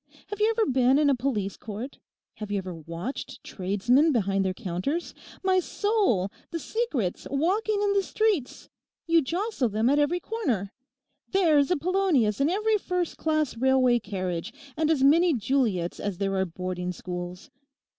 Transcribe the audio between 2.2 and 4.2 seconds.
Have you ever watched tradesmen